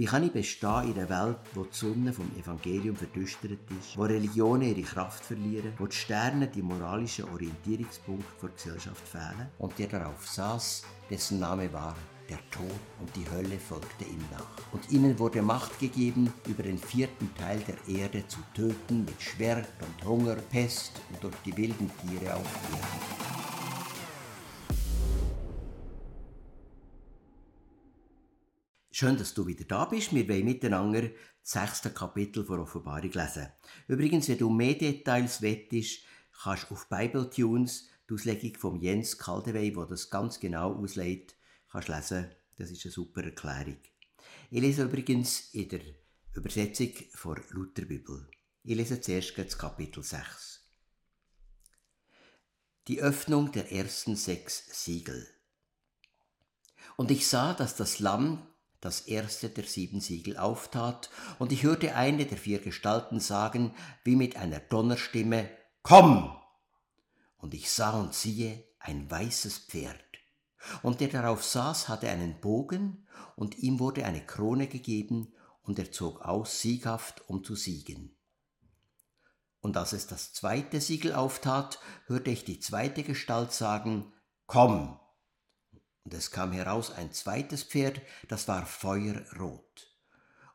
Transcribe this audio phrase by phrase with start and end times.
[0.00, 4.04] Wie kann ich bestehen in einer Welt, wo die Sonne vom Evangelium verdüstert ist, wo
[4.04, 9.88] Religionen ihre Kraft verlieren, wo die Sterne die moralischen Orientierungspunkte der Gesellschaft fehlen und der
[9.88, 11.94] darauf saß, dessen Name war
[12.30, 14.72] der Tod und die Hölle folgte ihm nach.
[14.72, 19.68] Und ihnen wurde Macht gegeben, über den vierten Teil der Erde zu töten mit Schwert
[19.82, 23.49] und Hunger, Pest und durch die wilden Tiere auf Erden.
[28.92, 30.12] Schön, dass du wieder da bist.
[30.12, 31.12] Wir wollen miteinander das
[31.42, 33.46] sechste Kapitel der Offenbarung lesen.
[33.86, 36.02] Übrigens, wenn du mehr Details wettest,
[36.42, 41.36] kannst du auf Bibletunes die Auslegung von Jens Kaldewey, wo das ganz genau auslegt,
[41.70, 42.34] kannst lesen.
[42.56, 43.78] Das ist eine super Erklärung.
[44.50, 45.82] Ich lese übrigens in der
[46.34, 48.28] Übersetzung der Lutherbibel.
[48.64, 50.64] Ich lese zuerst das Kapitel 6.
[52.88, 55.28] Die Öffnung der ersten sechs Siegel.
[56.96, 58.49] Und ich sah, dass das Lamm
[58.80, 63.74] das erste der sieben Siegel auftat, und ich hörte eine der vier Gestalten sagen,
[64.04, 65.50] wie mit einer Donnerstimme,
[65.82, 66.36] Komm!
[67.38, 70.00] Und ich sah und siehe ein weißes Pferd.
[70.82, 75.92] Und der darauf saß, hatte einen Bogen, und ihm wurde eine Krone gegeben, und er
[75.92, 78.16] zog aus sieghaft, um zu siegen.
[79.60, 84.12] Und als es das zweite Siegel auftat, hörte ich die zweite Gestalt sagen,
[84.46, 84.98] Komm!
[86.04, 89.90] Und es kam heraus ein zweites Pferd, das war feuerrot.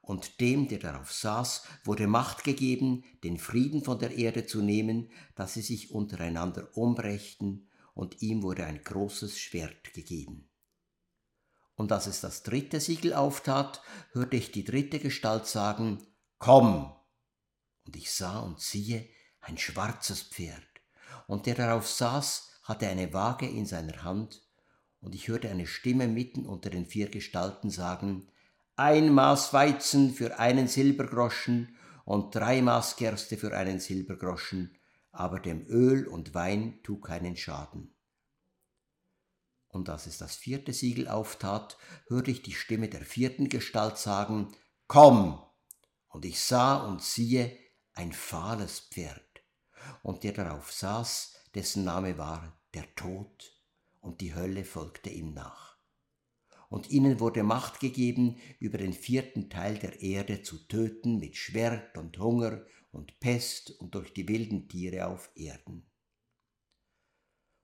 [0.01, 5.09] Und dem, der darauf saß, wurde Macht gegeben, den Frieden von der Erde zu nehmen,
[5.33, 10.49] dass sie sich untereinander umbrächten, und ihm wurde ein großes Schwert gegeben.
[11.75, 16.05] Und als es das dritte Siegel auftat, hörte ich die dritte Gestalt sagen,
[16.37, 16.93] Komm!
[17.85, 19.07] Und ich sah und siehe
[19.39, 20.67] ein schwarzes Pferd,
[21.27, 24.44] und der darauf saß, hatte eine Waage in seiner Hand,
[25.05, 28.27] und ich hörte eine Stimme mitten unter den vier Gestalten sagen,
[28.75, 31.75] ein Maß Weizen für einen Silbergroschen
[32.05, 34.75] und drei Maß Gerste für einen Silbergroschen,
[35.11, 37.93] aber dem Öl und Wein tu keinen Schaden.
[39.67, 41.77] Und als es das vierte Siegel auftat,
[42.07, 44.53] hörte ich die Stimme der vierten Gestalt sagen,
[44.87, 45.39] Komm!
[46.09, 47.55] Und ich sah und siehe
[47.93, 49.43] ein fahles Pferd,
[50.01, 53.54] und der darauf saß, dessen Name war der Tod
[54.05, 55.77] und die Hölle folgte ihm nach.
[56.69, 61.97] Und ihnen wurde Macht gegeben, über den vierten Teil der Erde zu töten mit Schwert
[61.97, 65.89] und Hunger und Pest und durch die wilden Tiere auf Erden.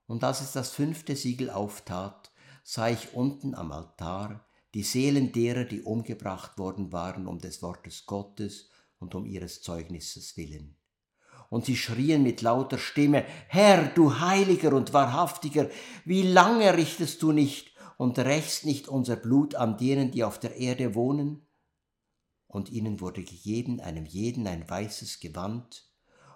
[0.08, 2.32] Und als es das fünfte Siegel auftat,
[2.64, 8.06] sah ich unten am Altar die Seelen derer, die umgebracht worden waren um des Wortes
[8.06, 8.70] Gottes
[9.00, 10.81] und um ihres Zeugnisses willen
[11.52, 15.70] und sie schrien mit lauter Stimme, Herr, du Heiliger und Wahrhaftiger,
[16.06, 20.56] wie lange richtest du nicht und rächst nicht unser Blut an denen, die auf der
[20.56, 21.46] Erde wohnen?
[22.48, 25.92] Und ihnen wurde gegeben einem jeden ein weißes Gewand,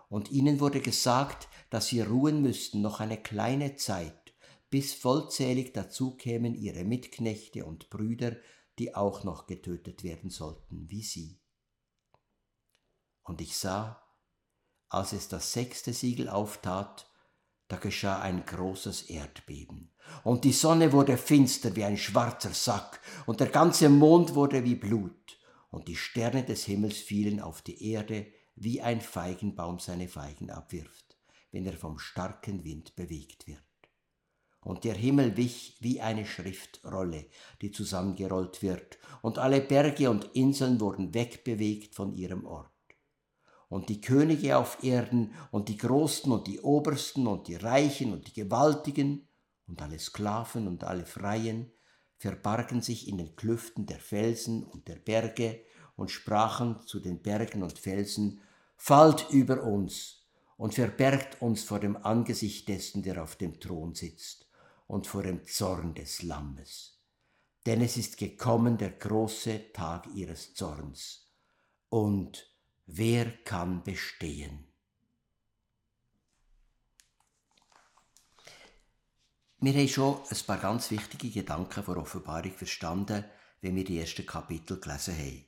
[0.09, 4.33] und ihnen wurde gesagt, dass sie ruhen müssten noch eine kleine Zeit,
[4.69, 8.35] bis vollzählig dazu kämen ihre Mitknechte und Brüder,
[8.79, 11.39] die auch noch getötet werden sollten wie sie.
[13.23, 14.04] Und ich sah,
[14.95, 17.05] als es das sechste Siegel auftat,
[17.67, 19.91] da geschah ein großes Erdbeben.
[20.23, 24.75] Und die Sonne wurde finster wie ein schwarzer Sack, und der ganze Mond wurde wie
[24.75, 25.37] Blut,
[25.69, 31.17] und die Sterne des Himmels fielen auf die Erde, wie ein Feigenbaum seine Feigen abwirft,
[31.51, 33.59] wenn er vom starken Wind bewegt wird.
[34.61, 37.25] Und der Himmel wich wie eine Schriftrolle,
[37.61, 42.74] die zusammengerollt wird, und alle Berge und Inseln wurden wegbewegt von ihrem Ort
[43.75, 48.25] und die Könige auf Erden und die Großen und die Obersten und die Reichen und
[48.25, 49.27] die Gewaltigen
[49.67, 51.73] und alle Sklaven und alle Freien
[52.17, 55.59] verbargen sich in den Klüften der Felsen und der Berge
[55.97, 58.39] und sprachen zu den Bergen und Felsen,
[58.77, 60.25] Fallt über uns
[60.55, 64.47] und verbergt uns vor dem Angesicht dessen, der auf dem Thron sitzt
[64.87, 67.01] und vor dem Zorn des Lammes.
[67.65, 71.29] Denn es ist gekommen der große Tag ihres Zorns.
[71.89, 72.54] Und
[72.87, 74.63] Wer kann bestehen?
[79.59, 83.25] Wir haben schon ein paar ganz wichtige Gedanken vor Offenbarung verstanden,
[83.61, 85.45] wenn wir die ersten Kapitel gelesen haben.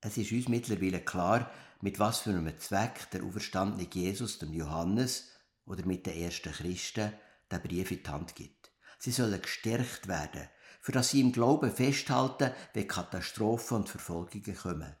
[0.00, 1.50] Es ist uns mittlerweile klar,
[1.80, 5.32] mit was für einem Zweck der auferstandene Jesus dem Johannes
[5.64, 7.12] oder mit den ersten Christen
[7.50, 8.70] den Brief in die Hand gibt.
[9.00, 10.48] Sie sollen gestärkt werden,
[10.80, 14.96] für dass sie im Glauben festhalten, wenn Katastrophen und Verfolgungen kommen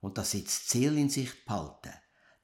[0.00, 1.92] und das Ziel in Sicht behalten,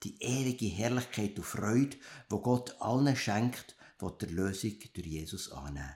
[0.02, 1.96] die ewige Herrlichkeit und Freude,
[2.28, 5.94] wo Gott allen schenkt, die der Lösung durch Jesus annehmen.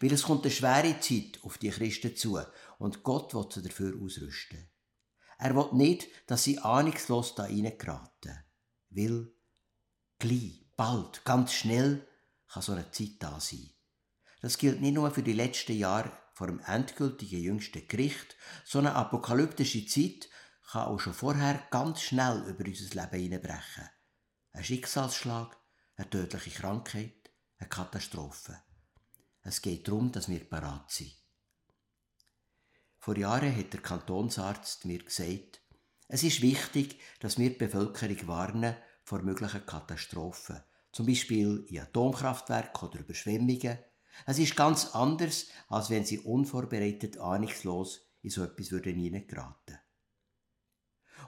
[0.00, 2.38] Weil es kommt eine schwere Zeit auf die Christen zu
[2.78, 4.68] und Gott will sie dafür ausrüsten.
[5.38, 8.44] Er will nicht, dass sie ahnungslos da reingeraten.
[8.90, 9.34] Will,
[10.18, 12.06] gleich, bald, ganz schnell
[12.48, 13.70] kann so eine Zeit da sein.
[14.40, 18.94] Das gilt nicht nur für die letzten Jahre vor dem endgültigen jüngsten Gericht, so eine
[18.94, 20.28] apokalyptische Zeit
[20.70, 23.88] kann auch schon vorher ganz schnell über unser Leben hineinbrechen.
[24.52, 25.56] Ein Schicksalsschlag,
[25.96, 28.60] eine tödliche Krankheit, eine Katastrophe.
[29.42, 31.14] Es geht darum, dass wir parat sind.
[32.98, 35.60] Vor Jahren hat der Kantonsarzt mir gesagt,
[36.08, 42.88] es ist wichtig, dass wir die Bevölkerung warnen vor möglichen Katastrophen, zum Beispiel in Atomkraftwerken
[42.88, 43.78] oder Überschwemmungen.
[44.24, 49.85] Es ist ganz anders, als wenn sie unvorbereitet, ahnungslos in so etwas hineingeraten würden.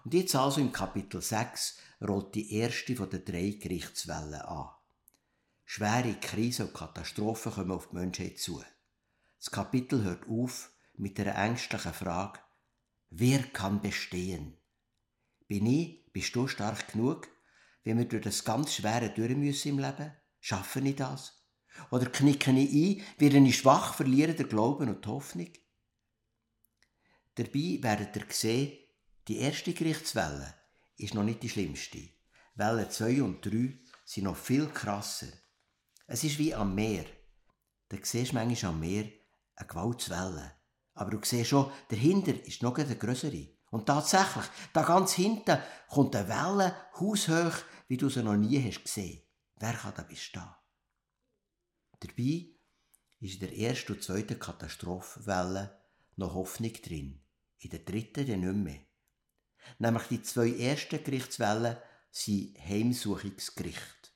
[0.04, 4.70] Und jetzt also im Kapitel 6 rollt die erste von den drei Gerichtswellen an.
[5.64, 8.62] Schwere Krisen und Katastrophen kommen auf die Menschheit zu.
[9.38, 12.40] Das Kapitel hört auf mit einer ängstlichen Frage,
[13.10, 14.56] wer kann bestehen?
[15.46, 17.28] Bin ich, bist du stark genug,
[17.84, 20.12] wenn wir durch das ganz Schwere durch müssen im Leben?
[20.40, 21.34] Schaffe ich das?
[21.90, 25.52] Oder knicke ich ein, werde ich schwach, verliere der Glauben und die Hoffnung?
[27.34, 28.78] Dabei werdet ihr sehen,
[29.28, 30.54] die erste Gerichtswelle
[30.96, 32.08] ist noch nicht die schlimmste.
[32.54, 35.28] Welle 2 und 3 sind noch viel krasser.
[36.06, 37.04] Es ist wie am Meer.
[37.90, 39.04] Da siehst du manchmal am Meer
[39.54, 40.52] eine Gewaltswelle.
[40.94, 43.48] Aber du siehst schon, dahinter ist noch eine größere.
[43.70, 45.58] Und tatsächlich, da ganz hinten
[45.88, 49.22] kommt eine Welle haushoch, wie du sie noch nie hast gesehen.
[49.56, 50.54] Wer kann da bestehen?
[52.00, 52.46] Dabei
[53.20, 55.78] ist in der ersten und zweiten Katastrophenwelle
[56.16, 57.22] noch Hoffnung drin.
[57.58, 58.87] In der dritten dann nicht mehr.
[59.78, 61.76] Nämlich die zwei ersten Gerichtswellen
[62.10, 64.12] sind Heimsuchungsgericht.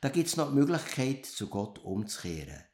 [0.00, 2.64] Da gibt es noch die Möglichkeit, zu Gott umzukehren.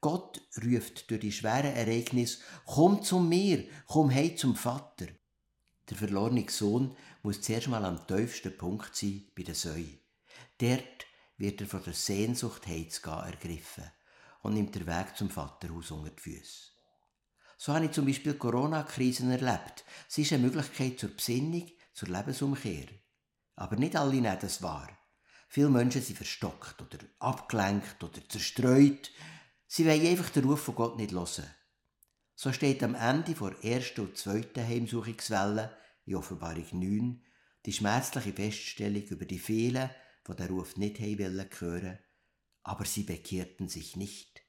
[0.00, 5.06] Gott ruft durch die schweren Ereignisse, komm zu mir, komm heim zum Vater.
[5.88, 9.98] Der verlorene Sohn muss zuerst mal am tiefsten Punkt sein, bei der Säue.
[10.58, 11.06] Dort
[11.36, 13.90] wird er von der Sehnsucht heimzugehen ergriffen
[14.42, 16.70] und nimmt den Weg zum Vaterhaus unter die Füße.
[17.64, 19.84] So habe ich zum Beispiel Corona-Krisen erlebt.
[20.08, 22.88] Sie ist eine Möglichkeit zur Besinnung, zur Lebensumkehr.
[23.54, 24.88] Aber nicht alle nehmen das wahr.
[25.46, 29.12] Viele Menschen sind verstockt oder abgelenkt oder zerstreut.
[29.68, 31.54] Sie wollen einfach den Ruf von Gott nicht hören.
[32.34, 35.70] So steht am Ende der ersten und zweiten Heimsuchungswelle
[36.04, 37.24] in Offenbarung 9
[37.64, 39.88] die schmerzliche Feststellung über die vielen,
[40.26, 41.98] die den Ruf nicht hören hören,
[42.64, 44.41] aber sie bekehrten sich nicht.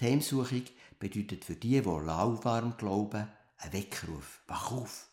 [0.00, 0.64] Die Heimsuchung
[0.98, 4.42] bedeutet für die, die lauwarm glauben, ein Weckruf.
[4.46, 5.08] Wach auf!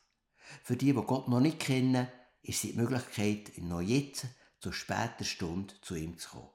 [0.63, 2.07] Für die, die Gott noch nicht kennen,
[2.42, 4.25] ist die Möglichkeit, noch jetzt,
[4.60, 6.50] zu später Stunde, zu ihm zu kommen.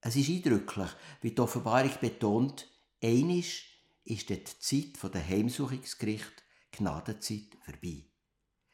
[0.00, 0.90] Es ist eindrücklich,
[1.20, 2.66] wie die Offenbarung betont,
[3.02, 3.66] einisch
[4.04, 6.42] ist die Zeit der Heimsuchungsgericht,
[6.72, 8.04] Gnadenzeit, vorbei.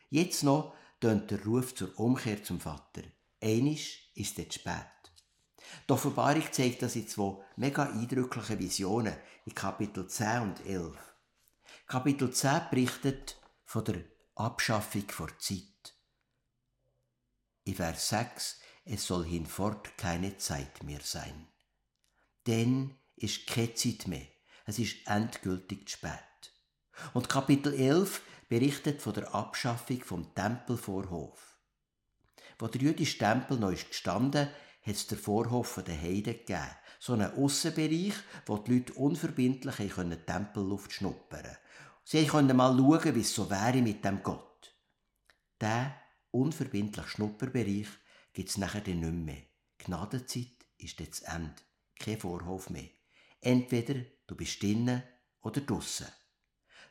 [0.08, 3.02] Jetzt noch tönt der Ruf zur Umkehr zum Vater.
[3.40, 4.86] Einisch ist es spät.
[5.88, 10.92] Die Offenbarung zeigt das in zwei mega eindrücklichen Visionen in Kapitel 10 und 11.
[11.86, 14.02] Kapitel 10 berichtet von der
[14.34, 15.94] Abschaffung vor Zeit.
[17.64, 21.48] In Vers 6, es soll hinfort keine Zeit mehr sein.
[22.46, 24.26] Denn ist keine Zeit mehr.
[24.66, 26.10] Es ist endgültig zu spät.
[27.14, 31.56] Und Kapitel 11 berichtet von der Abschaffung vom Tempelvorhof.
[32.58, 33.94] Wo der jüdische Tempel noch ist
[34.86, 36.70] hat es den Vorhof der Heiden gegeben.
[37.00, 38.14] So einen Aussenbereich,
[38.46, 41.56] wo die Leute unverbindlich können Tempelluft schnuppern konnten.
[42.04, 44.74] Sie konnten mal schauen, wie es so wäre mit dem Gott.
[45.60, 45.92] Diesen
[46.30, 47.88] unverbindlichen Schnupperbereich
[48.32, 49.42] gibt es nachher nicht mehr.
[49.78, 51.54] Gnadenzeit ist jetzt Ende.
[51.98, 52.90] Kein Vorhof mehr.
[53.40, 53.94] Entweder
[54.26, 55.02] du bist drinnen
[55.40, 56.06] oder draussen.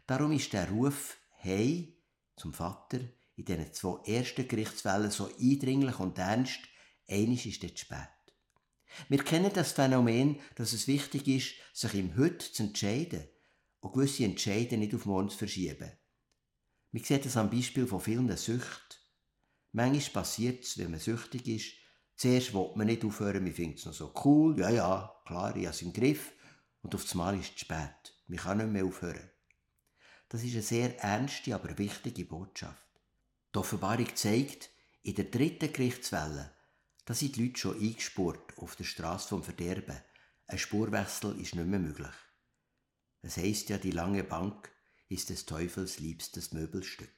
[0.07, 2.01] Darum ist der Ruf Hey
[2.35, 2.99] zum Vater
[3.35, 6.59] in diesen zwei ersten Gerichtswellen so eindringlich und ernst,
[7.07, 8.07] einisch ist jetzt spät.
[9.09, 13.27] Wir kennen das Phänomen, dass es wichtig ist, sich im Heute zu entscheiden
[13.81, 15.91] und gewisse Entscheidungen nicht auf morgen zu verschieben.
[16.91, 18.97] Wir sehen das am Beispiel von vielen Süchten.
[19.73, 21.73] Manchmal passiert es, wenn man süchtig ist,
[22.15, 25.65] zuerst will man nicht aufhören, man findet es noch so cool, ja, ja, klar, ich
[25.65, 26.31] habe es im Griff,
[26.81, 28.15] und auf das Mal ist es spät.
[28.27, 29.29] Man kann nicht mehr aufhören.
[30.29, 32.81] Das ist eine sehr ernste, aber wichtige Botschaft.
[33.53, 34.69] Die Offenbarung zeigt,
[35.01, 36.54] in der dritten Gerichtswelle
[37.05, 40.01] da sind die Leute schon eingespurt auf der Straße vom Verderben.
[40.47, 42.15] Ein Spurwechsel ist nicht mehr möglich.
[43.21, 44.71] Es heisst ja, die lange Bank
[45.07, 47.09] ist des Teufels liebstes Möbelstück.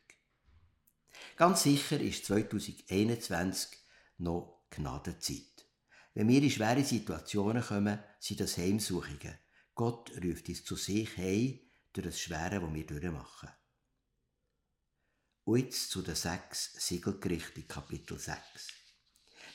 [1.36, 3.77] Ganz sicher ist 2021
[4.17, 5.65] noch Gnadenzeit.
[6.13, 9.38] Wenn wir in schwere Situationen kommen, sind das Heimsuchungen.
[9.75, 13.50] Gott ruft uns zu sich hey durch das Schwere, das wir durchmachen.
[15.44, 18.76] Und jetzt zu den sechs Siegelgerichten Kapitel 6.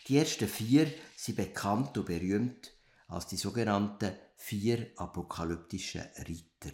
[0.08, 2.72] Die ersten vier sind bekannt und berühmt
[3.06, 6.72] als die sogenannten vier apokalyptischen Ritter.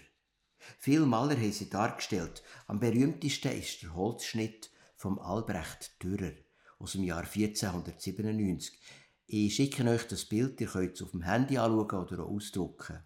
[0.78, 2.42] Viele Maler haben sie dargestellt.
[2.66, 6.32] Am berühmtesten ist der Holzschnitt vom Albrecht Dürer
[6.78, 8.78] aus dem Jahr 1497.
[9.26, 13.04] Ich schicke euch das Bild, ihr könnt es auf dem Handy anschauen oder auch ausdrucken.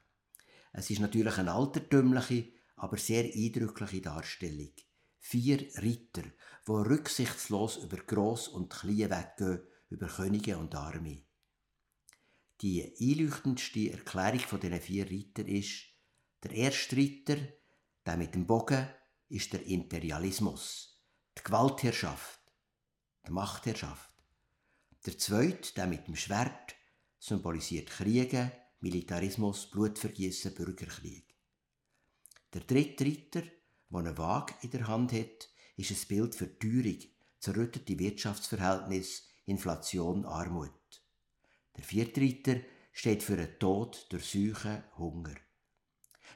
[0.72, 4.72] Es ist natürlich eine altertümliche, aber sehr eindrückliche Darstellung.
[5.18, 11.22] Vier Ritter, die rücksichtslos über Gross und Klein weggehen, über Könige und Arme.
[12.62, 15.84] Die einleuchtendste Erklärung von diesen vier Ritter ist,
[16.42, 17.36] der erste Ritter,
[18.06, 18.88] der mit dem Bogen,
[19.28, 20.98] ist der Imperialismus,
[21.36, 22.40] die Gewaltherrschaft,
[23.26, 24.10] die Machtherrschaft.
[25.04, 26.74] Der zweite, der mit dem Schwert,
[27.18, 31.34] symbolisiert Kriege, Militarismus, Blutvergießen, Bürgerkrieg.
[32.54, 36.98] Der dritte Ritter, der eine Waage in der Hand hat, ist ein Bild für Teuerung,
[37.38, 40.70] zerrüttete Wirtschaftsverhältnisse, Inflation, Armut.
[41.76, 42.56] Der vierte Ritter
[42.92, 45.34] steht für einen Tod durch Seuche, Hunger.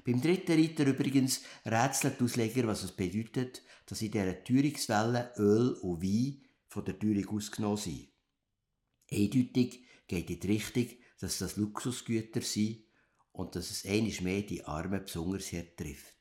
[0.04, 5.74] Beim dritten Ritter übrigens rätselt die Ausleger, was es bedeutet, dass in dieser Teuerungswelle Öl
[5.82, 8.08] und Wein von der Teuerung ausgenommen sind.
[9.10, 10.88] Eindeutig geht in die Richtung,
[11.20, 12.84] dass das Luxusgüter sind
[13.32, 16.16] und dass es einisch mehr die Armen besonders hart trifft.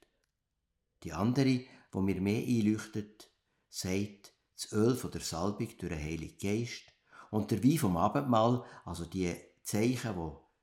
[1.03, 3.31] Die andere, wo mir mehr einleuchtet,
[3.69, 6.83] sagt, das Öl von der Salbung durch den Heiligen Geist
[7.31, 10.15] und der Wein vom Abendmahl, also die Zeichen,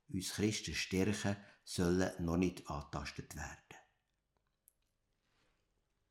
[0.07, 3.59] die uns Christen stärken, sollen noch nicht angetastet werden.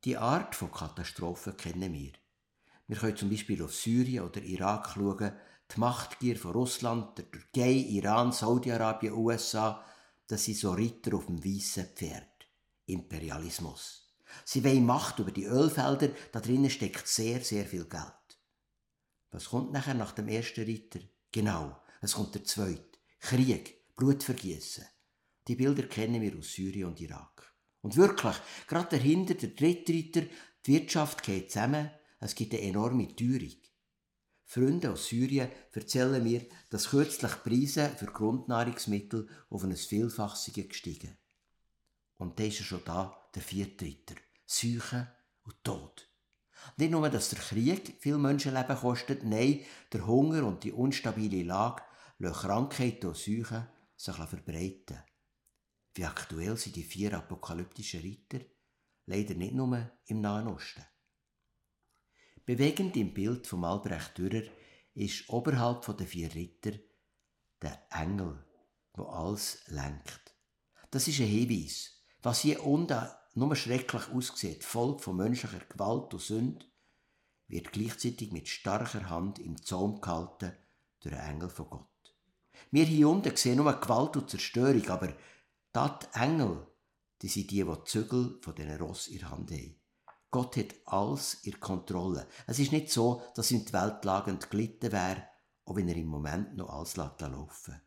[0.04, 2.12] Die Art von Katastrophen kennen wir.
[2.88, 5.32] Wir können zum Beispiel auf Syrien oder Irak schauen,
[5.74, 9.84] die Machtgier von Russland, der Türkei, Iran, Saudi-Arabien, USA,
[10.26, 12.28] das sind so Ritter auf dem weißen Pferd.
[12.86, 14.01] Imperialismus.
[14.44, 18.12] Sie wollen Macht über die Ölfelder, da drinnen steckt sehr, sehr viel Geld.
[19.30, 21.00] Was kommt nachher nach dem ersten Ritter?
[21.30, 22.98] Genau, es kommt der zweite.
[23.20, 24.84] Krieg, Blutvergießen.
[25.48, 27.54] Die Bilder kennen wir aus Syrien und Irak.
[27.80, 28.36] Und wirklich,
[28.68, 30.22] gerade dahinter, der dritte Ritter,
[30.66, 33.56] die Wirtschaft geht zusammen, es gibt eine enorme Teuerung.
[34.44, 41.16] Freunde aus Syrien erzählen mir, dass kürzlich Preise für Grundnahrungsmittel auf ein Vielfaches gestiegen
[42.18, 44.16] Und da ist schon da, der vierte Ritter.
[44.46, 45.08] Seuche
[45.44, 46.08] und Tod.
[46.76, 49.60] Nicht nur, dass der Krieg viel Menschenleben kostet, nein,
[49.92, 51.82] der Hunger und die unstabile Lage
[52.18, 55.02] lassen Krankheiten und Seuchen sich verbreiten.
[55.94, 58.40] Wie aktuell sind die vier apokalyptischen Ritter?
[59.06, 60.84] Leider nicht nur im Nahen Osten.
[62.44, 64.44] Bewegend im Bild von Albrecht Dürer
[64.94, 66.72] ist oberhalb der vier Ritter
[67.60, 68.44] der Engel,
[68.94, 70.34] wo alles lenkt.
[70.90, 71.90] Das ist ein Hinweis.
[72.22, 76.66] Was hier unten nur schrecklich aussieht, Volk von menschlicher Gewalt und Sünde,
[77.48, 80.52] wird gleichzeitig mit starker Hand im Zaum gehalten
[81.00, 81.88] durch einen Engel von Gott.
[82.70, 85.14] Wir hier unten sehen nur Gewalt und Zerstörung, aber
[85.72, 86.66] Dat Engel,
[87.22, 89.80] die sind die, die die Zügel von diesen Ross in der Hand haben.
[90.30, 92.26] Gott hat alles in Kontrolle.
[92.46, 95.26] Es ist nicht so, dass ihm die Welt lagend gelitten wäre,
[95.64, 97.80] auch wenn er im Moment noch alles laufen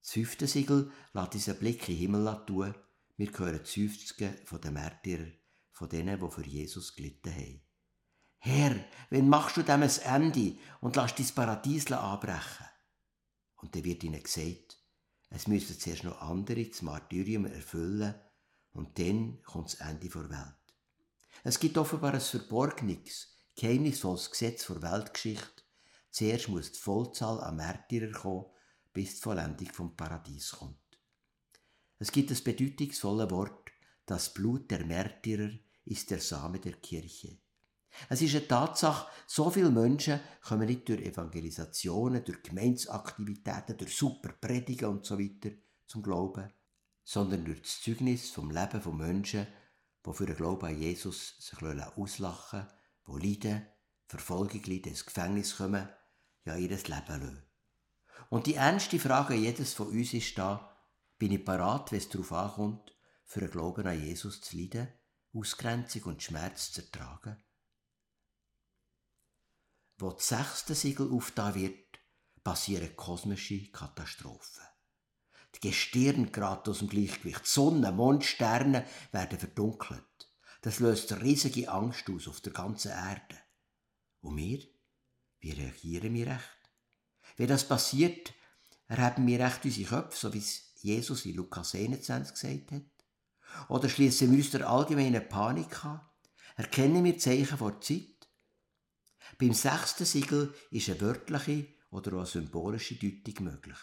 [0.00, 2.74] Das fünfte Siegel lässt uns einen Blick in den Himmel tun.
[3.20, 5.34] Wir hören die Seufzungen von den Märtyrern,
[5.72, 7.60] von denen, die für Jesus gelitten haben.
[8.38, 8.74] Herr,
[9.10, 12.66] wenn machst du dem ein Ende und lässt dein Paradies anbrechen?
[13.56, 14.78] Und dann wird ihnen gesagt,
[15.28, 18.14] es müssen zuerst noch andere das Martyrium erfüllen
[18.72, 20.74] und dann kommt das Ende der Welt.
[21.44, 25.62] Es gibt offenbar ein verborgenes, geheimnisvolles Gesetz der Weltgeschichte.
[26.10, 28.46] Zuerst muss die Vollzahl an Märtyrer kommen,
[28.94, 30.89] bis die Vollendung vom Paradies kommt.
[32.02, 33.70] Es gibt das bedeutungsvolle Wort,
[34.06, 35.50] das Blut der Märtyrer
[35.84, 37.36] ist der Same der Kirche.
[38.08, 44.32] Es ist eine Tatsache, so viele Menschen kommen nicht durch Evangelisationen, durch Gemeinsaktivitäten, durch super
[44.32, 45.50] Predigen und so weiter
[45.86, 46.50] zum Glauben,
[47.04, 49.46] sondern durch das Zeugnis vom Leben von Menschen,
[50.06, 52.68] die für den Glauben an Jesus sich auslachen lassen,
[53.08, 53.66] die leiden,
[54.06, 55.86] Verfolgung leiden, ins Gefängnis kommen,
[56.46, 57.42] ja ihr Leben lassen.
[58.30, 60.69] Und die ernste Frage jedes von uns ist da,
[61.20, 62.92] bin ich parat, wenn es darauf ankommt,
[63.24, 64.88] für den Glauben an Jesus zu leiden,
[65.32, 67.36] Ausgrenzung und Schmerz zu ertragen?
[70.00, 71.98] wo das sechste Siegel aufgetan wird,
[72.42, 74.64] passieren kosmische Katastrophen.
[75.54, 80.04] Die Gestirne geraten aus dem Gleichgewicht, Sonne, Mond, Sterne werden verdunkelt.
[80.62, 83.38] Das löst riesige Angst aus auf der ganzen Erde.
[84.20, 84.60] Und wir?
[85.40, 86.70] Wie reagieren wir recht?
[87.36, 88.32] Wenn das passiert,
[88.86, 93.68] erheben wir recht unsere Köpfe, so wie es Jesus in Lukas 21 gesagt hat?
[93.68, 96.00] Oder schließen wir uns der allgemeinen Panik an?
[96.56, 98.28] Erkennen wir Zeichen vor Zeit?
[99.38, 103.78] Beim sechsten Siegel ist eine wörtliche oder auch eine symbolische Deutung möglich.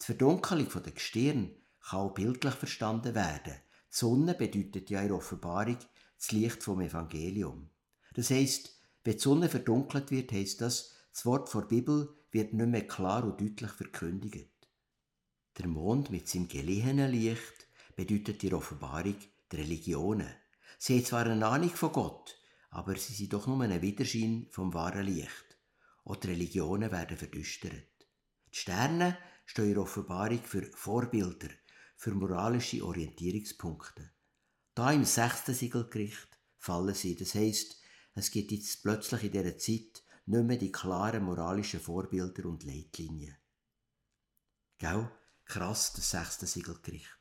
[0.00, 3.54] Die Verdunkelung der Gestirn kann auch bildlich verstanden werden.
[3.54, 5.78] Die Sonne bedeutet ja in der Offenbarung
[6.16, 7.70] das Licht vom Evangelium.
[8.14, 12.68] Das heißt, wenn die Sonne verdunkelt wird, heißt das, das Wort der Bibel wird nicht
[12.68, 14.50] mehr klar und deutlich verkündigt.
[15.58, 19.16] Der Mond mit seinem geliehenen Licht bedeutet die Offenbarung
[19.50, 20.28] der Religionen.
[20.78, 22.38] Sie haben zwar eine Ahnung von Gott,
[22.70, 25.56] aber sie sind doch nur ein Widerschein vom wahren Licht.
[26.04, 27.72] Auch die Religionen werden verdüstert.
[28.52, 31.48] Die Sterne stehen in der Offenbarung für Vorbilder,
[31.96, 34.10] für moralische Orientierungspunkte.
[34.74, 37.16] Da im sechsten Siegelgericht fallen sie.
[37.16, 37.80] Das heisst,
[38.14, 43.36] es gibt jetzt plötzlich in dieser Zeit nicht mehr die klaren moralischen Vorbilder und Leitlinien.
[44.78, 45.10] Gell?
[45.46, 47.18] Krass, das sechste Siegelgericht.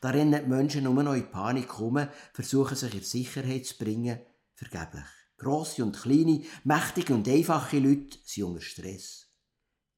[0.00, 4.20] Da rennen die Menschen nur noch in Panik rum, versuchen sich in Sicherheit zu bringen,
[4.54, 5.04] vergeblich.
[5.36, 9.28] Grosse und kleine, mächtige und einfache Leute sind unter Stress.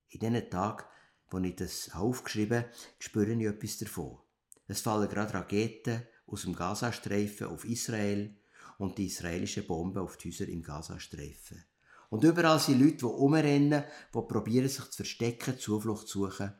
[0.09, 0.85] In diesen Tagen,
[1.31, 4.19] wo ich das aufgeschrieben habe, spüre ich etwas davon.
[4.67, 8.37] Es fallen gerade Raketen aus dem Gazastreifen auf Israel
[8.79, 11.65] und die israelischen Bomben auf die Häuser im Gazastreifen.
[12.11, 13.85] Und überall sind Leute, die umrennen,
[14.15, 16.53] die probieren, sich zu verstecken, Zuflucht zu suchen.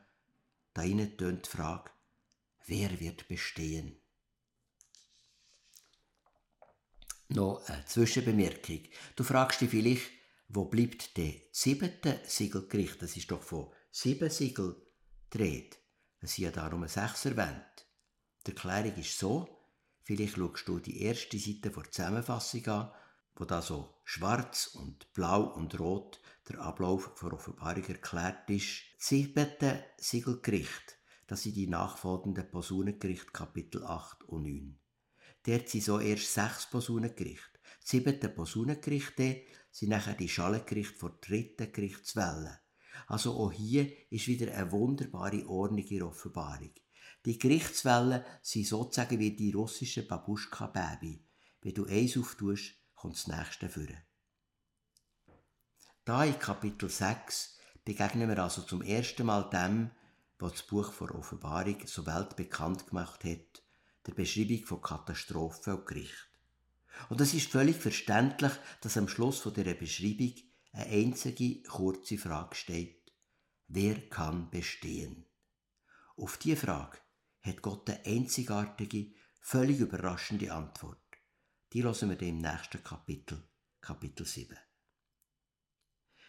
[0.73, 1.91] Da innen tönt die Frage,
[2.65, 3.97] wer wird bestehen?
[7.29, 8.83] Noch eine Zwischenbemerkung.
[9.15, 10.09] Du fragst dich vielleicht,
[10.49, 13.01] wo bleibt der siebte Siegelgericht?
[13.01, 14.75] Das ist doch von sieben Siegel
[15.29, 15.77] dreht.
[16.19, 17.87] Es sind ja darum sechs erwähnt.
[18.45, 19.47] Die Erklärung ist so,
[20.03, 22.91] vielleicht schaust du die erste Seite der Zusammenfassung an,
[23.35, 28.83] wo da so schwarz und blau und rot der Ablauf der Offenbarung erklärt ist.
[28.97, 34.79] Das siebte Siegelgericht, das sind die nachfolgenden Posaunengericht Kapitel 8 und 9.
[35.43, 37.59] Dort sind so erst sechs Posaunengerichte.
[37.79, 39.15] Das siebte Posaunengericht
[39.71, 42.59] sind nachher die Schalengerichte vor dritten Gerichtswelle.
[43.07, 46.73] Also auch hier ist wieder eine wunderbare Ordnung in Offenbarung.
[47.25, 51.23] Die Gerichtswellen sind sozusagen wie die russischen Babuschka-Baby.
[51.61, 53.97] Wenn du eins auftust, kommt das nächste führen.
[56.05, 59.89] Da in Kapitel 6 begegnen wir also zum ersten Mal dem,
[60.37, 63.63] was das Buch vor Offenbarung so weltbekannt gemacht hat,
[64.05, 66.29] der Beschreibung von Katastrophen und Gericht.
[67.09, 70.35] Und es ist völlig verständlich, dass am Schluss von der Beschreibung
[70.71, 73.11] eine einzige kurze Frage steht.
[73.67, 75.25] Wer kann bestehen?
[76.17, 76.99] Auf diese Frage
[77.41, 81.00] hat Gott eine einzigartige, völlig überraschende Antwort.
[81.73, 83.41] Die hören wir dann im nächsten Kapitel,
[83.79, 84.57] Kapitel 7.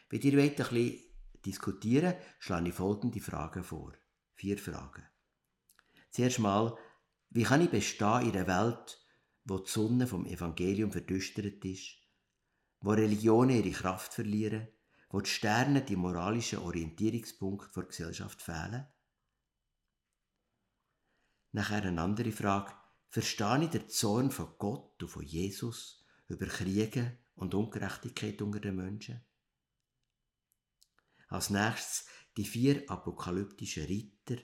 [0.09, 1.01] Wenn ihr wollt, ein bisschen
[1.45, 3.93] diskutieren schlage ich folgende Fragen vor.
[4.35, 5.05] Vier Fragen.
[6.11, 6.79] Zuerst mal,
[7.31, 9.05] wie kann ich bestehen in einer Welt,
[9.45, 11.97] wo die Sonne vom Evangelium verdüstert ist,
[12.81, 14.69] wo Religionen ihre Kraft verlieren,
[15.11, 18.87] wo die Sterne die moralischen Orientierungspunkte der Gesellschaft fehlen?
[21.51, 22.73] Nachher eine andere Frage,
[23.13, 28.77] verstehe ich den Zorn von Gott und von Jesus über Kriege und Ungerechtigkeit unter den
[28.77, 29.21] Menschen?
[31.29, 32.07] Als nächstes
[32.39, 34.43] die vier apokalyptischen Ritter,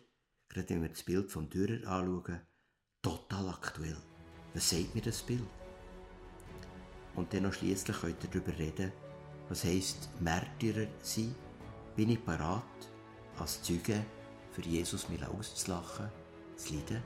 [0.50, 2.42] gerade wenn wir das Bild von Dürer anschauen,
[3.00, 3.96] total aktuell.
[4.52, 5.48] Was sagt mir das Bild?
[7.14, 8.92] Und dann noch schliesslich könnt ihr darüber reden,
[9.48, 11.34] was heisst Märtyrer sein?
[11.96, 12.64] Bin ich parat,
[13.38, 14.04] als Zeuge
[14.52, 16.10] für Jesus mich auszulachen,
[16.56, 17.02] zu leiden?